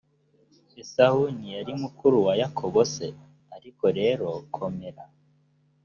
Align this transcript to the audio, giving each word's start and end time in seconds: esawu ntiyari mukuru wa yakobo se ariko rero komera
esawu 0.81 1.23
ntiyari 1.35 1.73
mukuru 1.83 2.17
wa 2.25 2.33
yakobo 2.41 2.79
se 2.93 3.07
ariko 3.55 3.85
rero 3.99 4.27
komera 4.55 5.03